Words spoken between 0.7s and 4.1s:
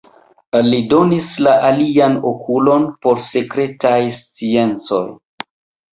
donis la alian okulon por sekretaj